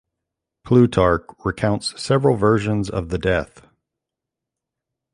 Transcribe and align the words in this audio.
Plutarch 0.63 1.21
recounts 1.45 2.01
several 2.01 2.35
versions 2.35 2.89
of 2.89 3.09
the 3.09 3.19
death. 3.19 3.67